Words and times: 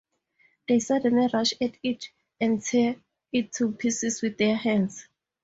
They 0.67 0.79
suddenly 0.79 1.29
rush 1.31 1.53
at 1.61 1.75
it 1.83 2.09
and 2.39 2.59
tear 2.59 2.95
it 3.31 3.53
to 3.53 3.71
pieces 3.73 4.23
with 4.23 4.35
their 4.39 4.55
hands. 4.55 5.07